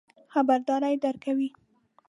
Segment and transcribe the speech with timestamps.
[0.33, 1.47] خبرداری درکوو.